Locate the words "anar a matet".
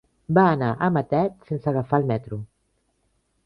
0.53-1.37